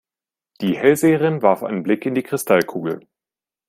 Die 0.61 0.75
Hellseherin 0.75 1.43
warf 1.43 1.61
einen 1.61 1.83
Blick 1.83 2.07
in 2.07 2.15
die 2.15 2.23
Kristallkugel. 2.23 3.01